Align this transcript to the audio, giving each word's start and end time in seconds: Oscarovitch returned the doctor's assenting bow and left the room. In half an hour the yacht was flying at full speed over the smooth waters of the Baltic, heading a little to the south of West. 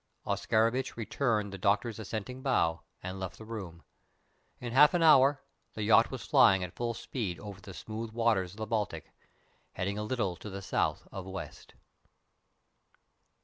Oscarovitch 0.25 0.97
returned 0.97 1.53
the 1.53 1.59
doctor's 1.59 1.99
assenting 1.99 2.41
bow 2.41 2.81
and 3.03 3.19
left 3.19 3.37
the 3.37 3.45
room. 3.45 3.83
In 4.59 4.73
half 4.73 4.95
an 4.95 5.03
hour 5.03 5.43
the 5.75 5.83
yacht 5.83 6.09
was 6.09 6.25
flying 6.25 6.63
at 6.63 6.73
full 6.73 6.95
speed 6.95 7.39
over 7.39 7.61
the 7.61 7.71
smooth 7.75 8.09
waters 8.09 8.53
of 8.53 8.57
the 8.57 8.65
Baltic, 8.65 9.11
heading 9.73 9.99
a 9.99 10.03
little 10.03 10.35
to 10.37 10.49
the 10.49 10.63
south 10.63 11.07
of 11.11 11.27
West. 11.27 11.75